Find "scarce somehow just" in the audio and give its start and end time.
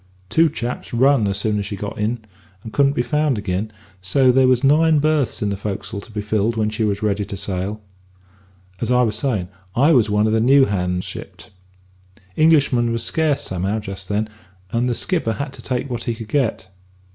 13.03-14.09